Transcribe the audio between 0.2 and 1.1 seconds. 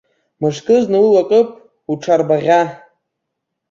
Мышкызны уи